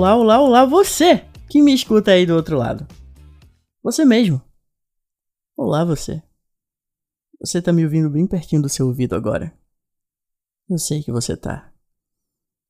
[0.00, 2.88] Olá, olá, olá, você que me escuta aí do outro lado.
[3.82, 4.40] Você mesmo.
[5.54, 6.22] Olá, você.
[7.38, 9.52] Você tá me ouvindo bem pertinho do seu ouvido agora.
[10.70, 11.70] Eu sei que você tá.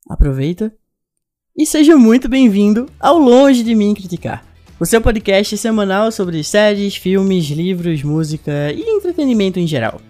[0.09, 0.75] Aproveita
[1.57, 4.45] e seja muito bem-vindo ao Longe de Mim Criticar,
[4.81, 10.01] o seu podcast semanal sobre séries, filmes, livros, música e entretenimento em geral.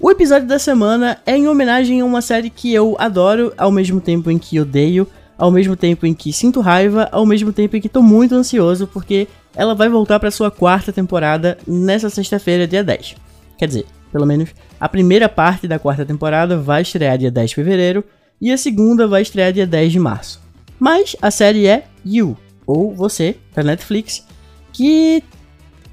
[0.00, 4.00] O episódio da semana é em homenagem a uma série que eu adoro ao mesmo
[4.00, 7.80] tempo em que odeio ao mesmo tempo em que sinto raiva, ao mesmo tempo em
[7.80, 12.82] que tô muito ansioso, porque ela vai voltar para sua quarta temporada nessa sexta-feira, dia
[12.82, 13.16] 10.
[13.58, 17.54] Quer dizer, pelo menos a primeira parte da quarta temporada vai estrear dia 10 de
[17.56, 18.04] fevereiro
[18.40, 20.40] e a segunda vai estrear dia 10 de março.
[20.78, 24.26] Mas a série é You, ou Você, da Netflix,
[24.72, 25.22] que.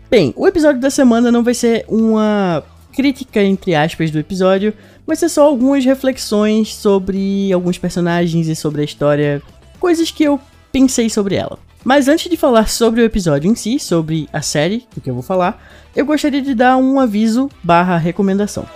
[0.10, 4.74] Bem, o episódio da semana não vai ser uma crítica, entre aspas, do episódio,
[5.08, 9.42] vai ser só algumas reflexões sobre alguns personagens e sobre a história,
[9.80, 10.40] coisas que eu
[10.72, 11.58] pensei sobre ela.
[11.84, 15.14] Mas antes de falar sobre o episódio em si, sobre a série, do que eu
[15.16, 15.62] vou falar,
[15.96, 18.68] eu gostaria de dar um aviso barra recomendação.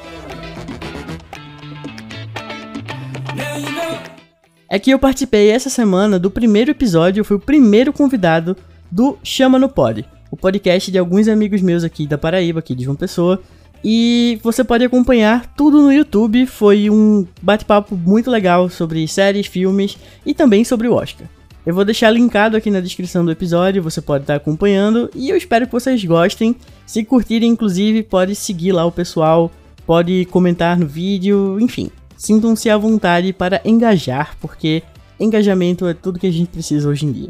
[4.67, 8.57] É que eu participei essa semana do primeiro episódio, eu fui o primeiro convidado
[8.91, 12.83] do Chama no Pod, o podcast de alguns amigos meus aqui da Paraíba, aqui de
[12.83, 13.41] João Pessoa,
[13.87, 16.47] e você pode acompanhar tudo no YouTube.
[16.47, 21.27] Foi um bate-papo muito legal sobre séries, filmes e também sobre o Oscar.
[21.63, 25.37] Eu vou deixar linkado aqui na descrição do episódio, você pode estar acompanhando e eu
[25.37, 26.55] espero que vocês gostem.
[26.83, 29.51] Se curtirem, inclusive, pode seguir lá o pessoal,
[29.85, 31.91] pode comentar no vídeo, enfim.
[32.17, 34.81] Sintam-se à vontade para engajar, porque
[35.19, 37.29] engajamento é tudo que a gente precisa hoje em dia.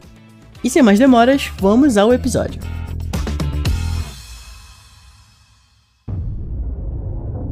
[0.64, 2.62] E sem mais demoras, vamos ao episódio.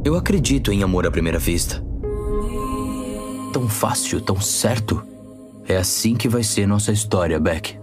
[0.04, 1.82] Eu acredito em amor à primeira vista.
[3.54, 5.02] Tão fácil, tão certo.
[5.66, 7.78] É assim que vai ser nossa história, Beck.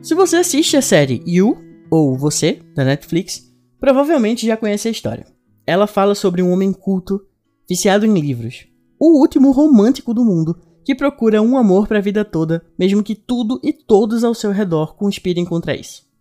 [0.00, 1.58] Se você assiste a série You,
[1.90, 5.26] ou Você, da Netflix, provavelmente já conhece a história.
[5.66, 7.20] Ela fala sobre um homem culto,
[7.68, 12.24] viciado em livros, o último romântico do mundo, que procura um amor para a vida
[12.24, 16.13] toda, mesmo que tudo e todos ao seu redor conspirem contra isso.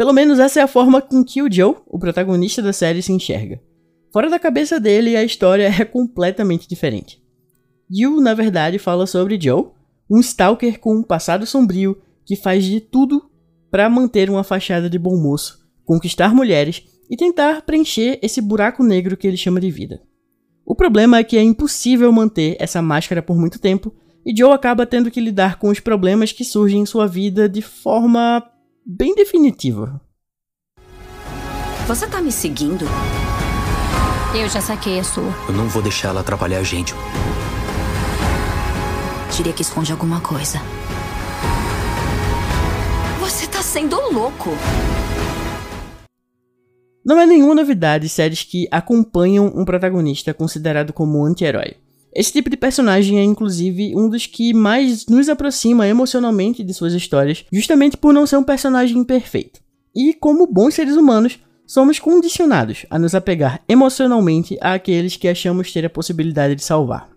[0.00, 3.12] Pelo menos essa é a forma com que o Joe, o protagonista da série, se
[3.12, 3.60] enxerga.
[4.10, 7.22] Fora da cabeça dele, a história é completamente diferente.
[7.90, 9.66] You, na verdade, fala sobre Joe,
[10.10, 13.30] um stalker com um passado sombrio que faz de tudo
[13.70, 19.18] para manter uma fachada de bom moço, conquistar mulheres e tentar preencher esse buraco negro
[19.18, 20.00] que ele chama de vida.
[20.64, 23.94] O problema é que é impossível manter essa máscara por muito tempo
[24.24, 27.60] e Joe acaba tendo que lidar com os problemas que surgem em sua vida de
[27.60, 28.42] forma
[28.86, 30.00] bem definitiva.
[31.86, 32.84] Você tá me seguindo?
[34.34, 35.32] Eu já saquei a sua.
[35.48, 36.94] Eu não vou deixar ela atrapalhar a gente.
[39.36, 40.58] Diria que esconde alguma coisa.
[43.18, 44.50] Você tá sendo louco.
[47.04, 51.76] Não é nenhuma novidade séries que acompanham um protagonista considerado como anti-herói.
[52.14, 56.92] Esse tipo de personagem é inclusive um dos que mais nos aproxima emocionalmente de suas
[56.92, 59.60] histórias, justamente por não ser um personagem perfeito.
[59.94, 65.86] E como bons seres humanos, somos condicionados a nos apegar emocionalmente àqueles que achamos ter
[65.86, 67.08] a possibilidade de salvar.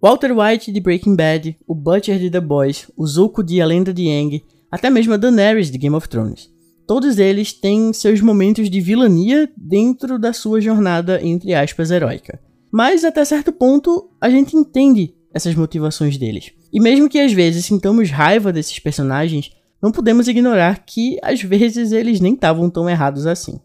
[0.00, 3.92] Walter White de Breaking Bad, o Butcher de The Boys, o Zuko de A Lenda
[3.92, 6.48] de Aang, até mesmo a Daenerys de Game of Thrones.
[6.86, 12.38] Todos eles têm seus momentos de vilania dentro da sua jornada entre aspas heróica.
[12.70, 16.52] Mas até certo ponto a gente entende essas motivações deles.
[16.72, 19.50] E mesmo que às vezes sintamos raiva desses personagens,
[19.80, 23.60] não podemos ignorar que às vezes eles nem estavam tão errados assim.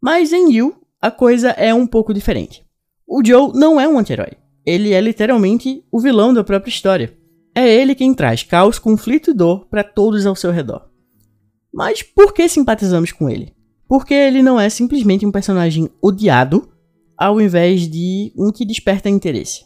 [0.00, 2.64] Mas em You, a coisa é um pouco diferente.
[3.06, 4.32] O Joe não é um anti-herói.
[4.64, 7.16] Ele é literalmente o vilão da própria história.
[7.54, 10.88] É ele quem traz caos, conflito e dor para todos ao seu redor.
[11.72, 13.52] Mas por que simpatizamos com ele?
[13.90, 16.68] Porque ele não é simplesmente um personagem odiado,
[17.18, 19.64] ao invés de um que desperta interesse.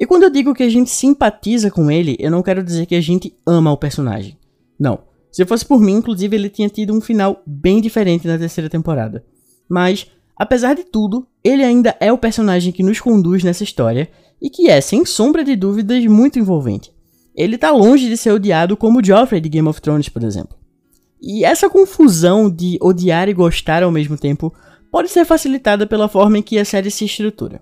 [0.00, 2.94] E quando eu digo que a gente simpatiza com ele, eu não quero dizer que
[2.94, 4.38] a gente ama o personagem.
[4.80, 5.00] Não.
[5.30, 9.22] Se fosse por mim, inclusive, ele tinha tido um final bem diferente na terceira temporada.
[9.68, 14.10] Mas, apesar de tudo, ele ainda é o personagem que nos conduz nessa história
[14.40, 16.90] e que é, sem sombra de dúvidas, muito envolvente.
[17.36, 20.57] Ele tá longe de ser odiado como Joffrey de Game of Thrones, por exemplo.
[21.20, 24.52] E essa confusão de odiar e gostar ao mesmo tempo
[24.90, 27.60] pode ser facilitada pela forma em que a série se estrutura.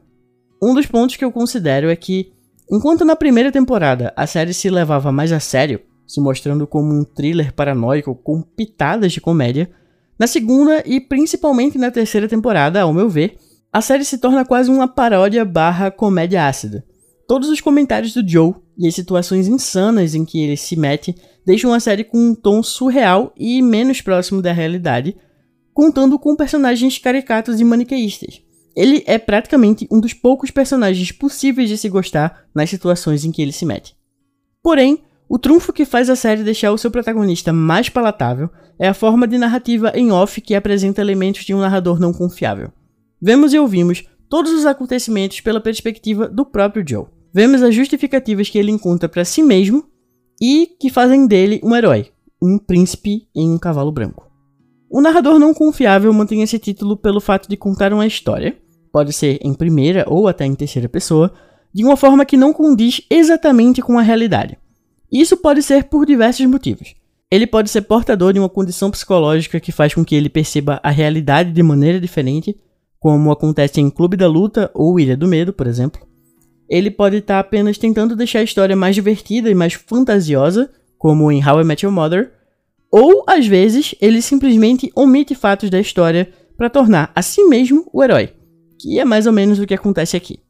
[0.62, 2.32] Um dos pontos que eu considero é que,
[2.70, 7.04] enquanto na primeira temporada a série se levava mais a sério, se mostrando como um
[7.04, 9.70] thriller paranoico com pitadas de comédia,
[10.18, 13.36] Na segunda e principalmente na terceira temporada, ao meu ver,
[13.72, 16.84] a série se torna quase uma paródia barra comédia ácida.
[17.28, 21.14] Todos os comentários do Joe e as situações insanas em que ele se mete
[21.46, 25.16] deixam a série com um tom surreal e menos próximo da realidade,
[25.72, 28.42] contando com personagens caricatos e maniqueístas.
[28.74, 33.40] Ele é praticamente um dos poucos personagens possíveis de se gostar nas situações em que
[33.40, 33.96] ele se mete.
[34.62, 38.94] Porém, o trunfo que faz a série deixar o seu protagonista mais palatável é a
[38.94, 42.70] forma de narrativa em off que apresenta elementos de um narrador não confiável.
[43.20, 47.06] Vemos e ouvimos todos os acontecimentos pela perspectiva do próprio Joe.
[47.32, 49.84] Vemos as justificativas que ele encontra para si mesmo
[50.40, 52.10] e que fazem dele um herói,
[52.42, 54.30] um príncipe em um cavalo branco.
[54.90, 58.56] O narrador não confiável mantém esse título pelo fato de contar uma história,
[58.92, 61.32] pode ser em primeira ou até em terceira pessoa,
[61.72, 64.56] de uma forma que não condiz exatamente com a realidade.
[65.12, 66.94] Isso pode ser por diversos motivos.
[67.30, 70.90] Ele pode ser portador de uma condição psicológica que faz com que ele perceba a
[70.90, 72.56] realidade de maneira diferente,
[72.98, 76.05] como acontece em Clube da Luta ou Ilha do Medo, por exemplo.
[76.68, 81.44] Ele pode estar apenas tentando deixar a história mais divertida e mais fantasiosa, como em
[81.44, 82.32] How I Met Your Mother,
[82.90, 88.02] ou às vezes ele simplesmente omite fatos da história para tornar a si mesmo o
[88.02, 88.32] herói,
[88.80, 90.40] que é mais ou menos o que acontece aqui.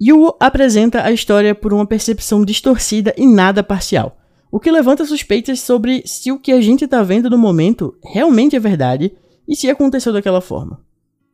[0.00, 4.16] Yu apresenta a história por uma percepção distorcida e nada parcial,
[4.50, 8.56] o que levanta suspeitas sobre se o que a gente está vendo no momento realmente
[8.56, 9.12] é verdade
[9.46, 10.85] e se aconteceu daquela forma.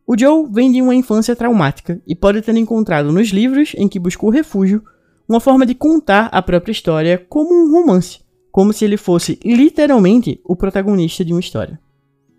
[0.06, 4.00] O Joe vem de uma infância traumática e pode ter encontrado nos livros em que
[4.00, 4.82] buscou refúgio
[5.28, 8.20] uma forma de contar a própria história como um romance,
[8.50, 11.80] como se ele fosse literalmente o protagonista de uma história.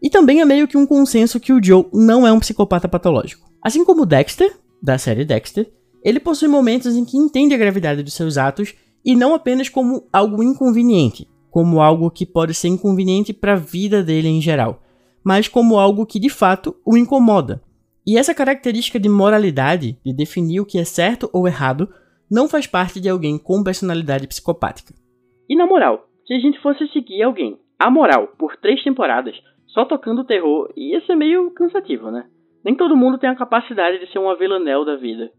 [0.01, 3.50] E também é meio que um consenso que o Joe não é um psicopata patológico.
[3.62, 5.71] Assim como Dexter, da série Dexter,
[6.04, 8.75] ele possui momentos em que entende a gravidade dos seus atos
[9.06, 14.04] e não apenas como algo inconveniente, como algo que pode ser inconveniente para a vida
[14.04, 14.82] dele em geral,
[15.23, 17.61] mas como algo que de fato o incomoda.
[18.05, 21.89] E essa característica de moralidade, de definir o que é certo ou errado,
[22.29, 24.93] não faz parte de alguém com personalidade psicopática.
[25.49, 29.35] E na moral, se a gente fosse seguir alguém, a moral, por três temporadas,
[29.67, 32.25] só tocando terror, ia ser meio cansativo, né?
[32.63, 35.31] Nem todo mundo tem a capacidade de ser um Villanelle da vida.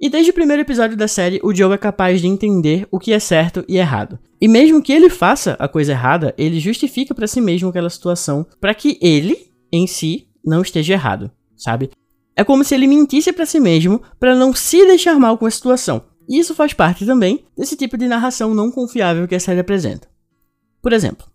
[0.00, 3.12] E desde o primeiro episódio da série, o Joe é capaz de entender o que
[3.12, 4.18] é certo e errado.
[4.40, 8.46] E mesmo que ele faça a coisa errada, ele justifica para si mesmo aquela situação
[8.60, 11.90] para que ele, em si, não esteja errado, sabe?
[12.36, 15.50] É como se ele mentisse para si mesmo para não se deixar mal com a
[15.50, 16.04] situação.
[16.28, 20.08] E isso faz parte também desse tipo de narração não confiável que a série apresenta.
[20.82, 21.26] Por exemplo,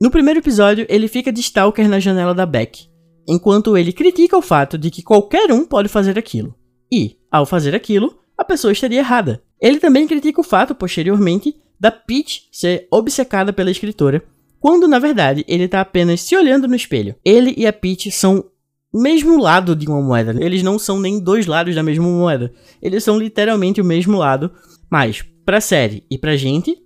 [0.00, 2.88] no primeiro episódio, ele fica de stalker na janela da Beck,
[3.28, 6.54] enquanto ele critica o fato de que qualquer um pode fazer aquilo.
[6.90, 9.42] E, ao fazer aquilo, a pessoa estaria errada.
[9.58, 14.22] Ele também critica o fato, posteriormente, da Peach ser obcecada pela escritora,
[14.60, 17.16] quando na verdade ele está apenas se olhando no espelho.
[17.24, 18.44] Ele e a Peach são
[18.92, 20.36] o mesmo lado de uma moeda.
[20.38, 22.52] Eles não são nem dois lados da mesma moeda.
[22.80, 24.52] Eles são literalmente o mesmo lado.
[24.90, 26.76] Mas, pra série e pra gente,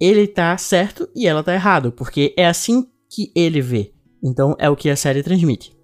[0.00, 1.92] ele tá certo e ela tá errado.
[1.92, 3.92] Porque é assim que ele vê.
[4.24, 5.76] Então é o que a série transmite.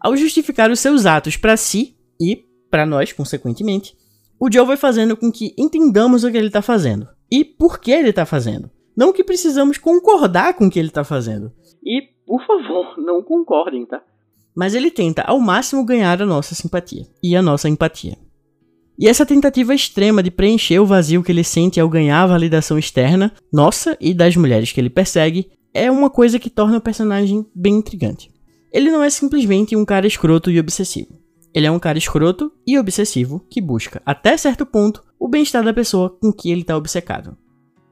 [0.00, 3.94] Ao justificar os seus atos para si e para nós, consequentemente,
[4.40, 7.90] o Joe vai fazendo com que entendamos o que ele está fazendo e por que
[7.90, 8.70] ele está fazendo.
[8.96, 11.52] Não que precisamos concordar com o que ele está fazendo.
[11.84, 14.02] E, por favor, não concordem, tá?
[14.56, 18.16] Mas ele tenta ao máximo ganhar a nossa simpatia e a nossa empatia.
[18.98, 22.78] E essa tentativa extrema de preencher o vazio que ele sente ao ganhar a validação
[22.78, 27.46] externa, nossa e das mulheres que ele persegue, é uma coisa que torna o personagem
[27.54, 28.30] bem intrigante.
[28.72, 31.21] Ele não é simplesmente um cara escroto e obsessivo.
[31.54, 35.74] Ele é um cara escroto e obsessivo que busca, até certo ponto, o bem-estar da
[35.74, 37.36] pessoa com que ele está obcecado.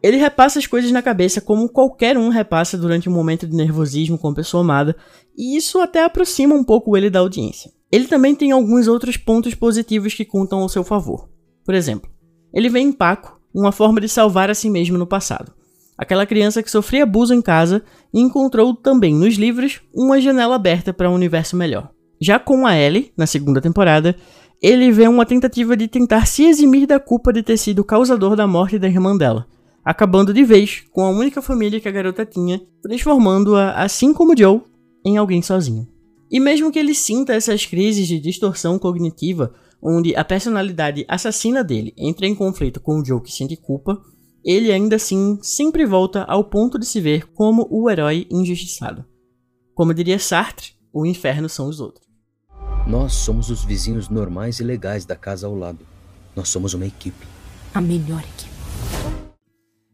[0.02, 4.16] Ele repassa as coisas na cabeça como qualquer um repassa durante um momento de nervosismo
[4.16, 4.96] com a pessoa amada,
[5.36, 7.70] e isso até aproxima um pouco ele da audiência.
[7.92, 11.28] Ele também tem alguns outros pontos positivos que contam ao seu favor.
[11.64, 12.10] Por exemplo,
[12.54, 15.52] ele vê em Paco uma forma de salvar a si mesmo no passado.
[15.98, 17.82] Aquela criança que sofria abuso em casa
[18.14, 21.90] e encontrou também nos livros uma janela aberta para um universo melhor.
[22.20, 24.14] Já com a Ellie, na segunda temporada,
[24.60, 28.36] ele vê uma tentativa de tentar se eximir da culpa de ter sido o causador
[28.36, 29.46] da morte da irmã dela,
[29.82, 34.60] acabando de vez com a única família que a garota tinha, transformando-a, assim como Joe,
[35.02, 35.88] em alguém sozinho.
[36.30, 41.94] E mesmo que ele sinta essas crises de distorção cognitiva, onde a personalidade assassina dele
[41.96, 43.98] entra em conflito com o Joe que sente culpa,
[44.44, 49.06] ele ainda assim sempre volta ao ponto de se ver como o herói injustiçado.
[49.74, 52.09] Como diria Sartre, o inferno são os outros.
[52.90, 55.86] Nós somos os vizinhos normais e legais da casa ao lado.
[56.34, 57.24] Nós somos uma equipe.
[57.72, 58.50] A melhor equipe.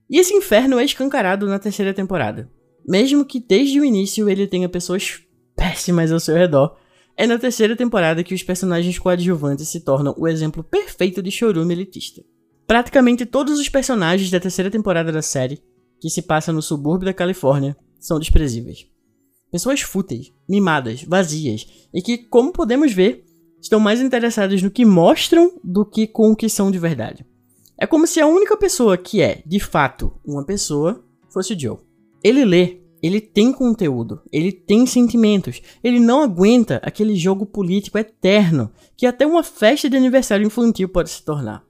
[0.08, 2.50] E esse inferno é escancarado na terceira temporada.
[2.88, 5.20] Mesmo que desde o início ele tenha pessoas
[5.54, 6.74] péssimas ao seu redor,
[7.18, 11.74] é na terceira temporada que os personagens coadjuvantes se tornam o exemplo perfeito de chorume
[11.74, 12.22] elitista.
[12.66, 15.62] Praticamente todos os personagens da terceira temporada da série,
[16.00, 18.86] que se passa no subúrbio da Califórnia, são desprezíveis.
[19.56, 23.24] Pessoas fúteis, mimadas, vazias e que, como podemos ver,
[23.58, 27.24] estão mais interessadas no que mostram do que com o que são de verdade.
[27.78, 31.78] É como se a única pessoa que é, de fato, uma pessoa fosse o Joe.
[32.22, 38.70] Ele lê, ele tem conteúdo, ele tem sentimentos, ele não aguenta aquele jogo político eterno
[38.94, 41.64] que até uma festa de aniversário infantil pode se tornar.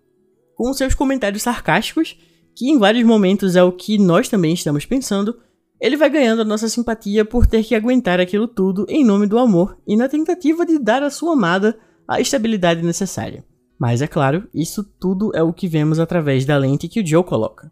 [0.56, 2.18] Com seus comentários sarcásticos,
[2.52, 5.38] que em vários momentos é o que nós também estamos pensando,
[5.80, 9.38] ele vai ganhando a nossa simpatia por ter que aguentar aquilo tudo em nome do
[9.38, 11.78] amor e na tentativa de dar à sua amada
[12.08, 13.44] a estabilidade necessária.
[13.78, 17.22] Mas é claro, isso tudo é o que vemos através da lente que o Joe
[17.22, 17.70] coloca.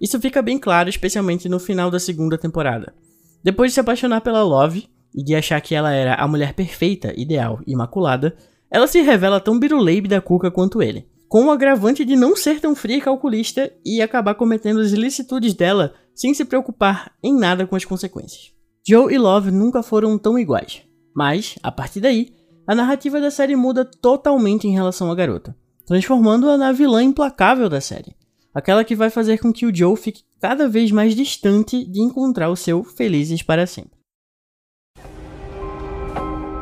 [0.00, 2.94] Isso fica bem claro, especialmente no final da segunda temporada.
[3.42, 7.12] Depois de se apaixonar pela Love e de achar que ela era a mulher perfeita,
[7.16, 8.36] ideal e imaculada,
[8.70, 12.58] ela se revela tão biruleibe da cuca quanto ele, com o agravante de não ser
[12.58, 17.64] tão fria e calculista e acabar cometendo as ilicitudes dela sem se preocupar em nada
[17.68, 18.52] com as consequências.
[18.84, 20.82] Joe e Love nunca foram tão iguais,
[21.14, 22.34] mas, a partir daí,
[22.66, 25.56] a narrativa da série muda totalmente em relação à garota,
[25.86, 28.16] transformando-a na vilã implacável da série,
[28.52, 32.50] aquela que vai fazer com que o Joe fique cada vez mais distante de encontrar
[32.50, 33.99] o seu felizes para sempre.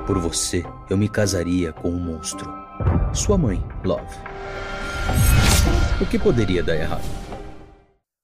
[0.08, 2.48] Por você, eu me casaria com um monstro.
[3.12, 4.16] Sua mãe, Love.
[6.00, 7.04] O que poderia dar errado?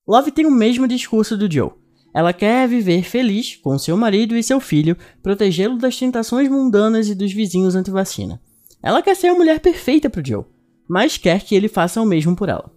[0.08, 1.72] Love tem o mesmo discurso do Joe,
[2.14, 7.14] ela quer viver feliz com seu marido e seu filho, protegê-lo das tentações mundanas e
[7.14, 8.40] dos vizinhos anti-vacina.
[8.82, 10.46] Ela quer ser a mulher perfeita para Joe,
[10.88, 12.72] mas quer que ele faça o mesmo por ela.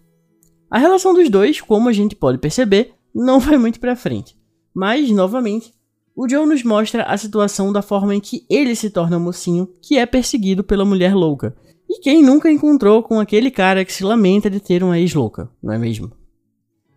[0.69, 4.35] A relação dos dois, como a gente pode perceber, não vai muito para frente.
[4.75, 5.73] Mas, novamente,
[6.17, 9.99] o Joe nos mostra a situação da forma em que ele se torna mocinho que
[9.99, 11.55] é perseguido pela mulher louca.
[11.87, 15.47] E quem nunca encontrou com aquele cara que se lamenta de ter uma ex louca,
[15.61, 16.11] não é mesmo?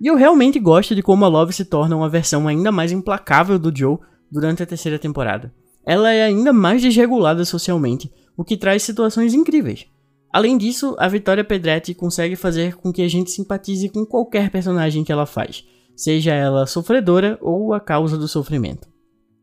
[0.01, 3.59] E eu realmente gosto de como a Love se torna uma versão ainda mais implacável
[3.59, 3.99] do Joe
[4.33, 5.53] durante a terceira temporada.
[5.85, 9.87] Ela é ainda mais desregulada socialmente, o que traz situações incríveis.
[10.33, 15.05] Além disso, a Vitória Pedretti consegue fazer com que a gente simpatize com qualquer personagem
[15.05, 15.63] que ela faz,
[15.95, 18.90] seja ela sofredora ou a causa do sofrimento.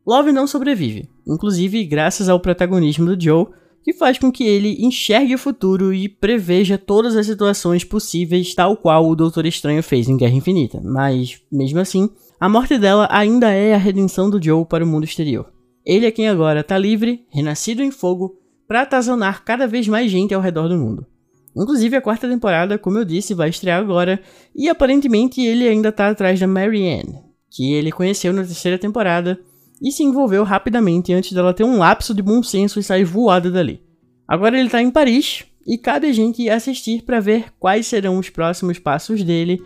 [0.08, 3.48] Love não sobrevive, inclusive graças ao protagonismo do Joe,
[3.84, 8.78] que faz com que ele enxergue o futuro e preveja todas as situações possíveis, tal
[8.78, 10.82] qual o Doutor Estranho fez em Guerra Infinita.
[10.82, 12.10] Mas, mesmo assim,
[12.40, 15.52] a morte dela ainda é a redenção do Joe para o mundo exterior.
[15.86, 20.34] Ele é quem agora está livre, renascido em fogo, para atazanar cada vez mais gente
[20.34, 21.06] ao redor do mundo.
[21.54, 24.22] Inclusive, a quarta temporada, como eu disse, vai estrear agora,
[24.56, 29.38] e aparentemente ele ainda está atrás da Marianne, que ele conheceu na terceira temporada
[29.82, 33.52] e se envolveu rapidamente antes dela ter um lapso de bom senso e sair voada
[33.52, 33.82] dali.
[34.28, 38.30] Agora ele está em Paris e cabe a gente assistir para ver quais serão os
[38.30, 39.62] próximos passos dele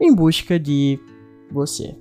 [0.00, 0.98] em busca de
[1.50, 1.96] você.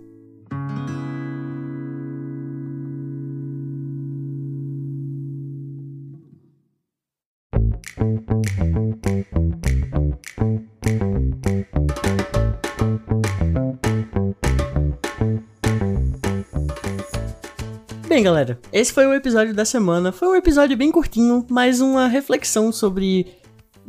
[18.19, 20.11] Bem, galera, esse foi o episódio da semana.
[20.11, 23.27] Foi um episódio bem curtinho, mas uma reflexão sobre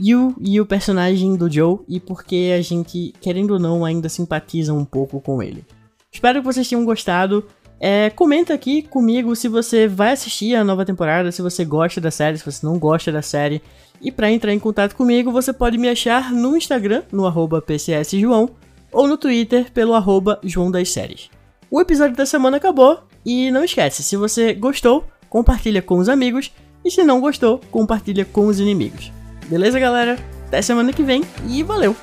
[0.01, 4.73] Yu e o personagem do Joe e porque a gente, querendo ou não, ainda simpatiza
[4.73, 5.65] um pouco com ele.
[6.13, 7.45] Espero que vocês tenham gostado.
[7.81, 12.13] É, comenta aqui comigo se você vai assistir a nova temporada, se você gosta da
[12.13, 13.61] série, se você não gosta da série.
[14.01, 17.29] E para entrar em contato comigo, você pode me achar no Instagram, no
[17.63, 18.51] PCSJoão,
[18.93, 21.29] ou no Twitter, pelo arroba João das Séries.
[21.69, 26.53] O episódio da semana acabou, e não esquece, se você gostou, compartilha com os amigos.
[26.85, 29.13] E se não gostou, compartilha com os inimigos.
[29.47, 30.19] Beleza, galera?
[30.47, 31.95] Até semana que vem e valeu!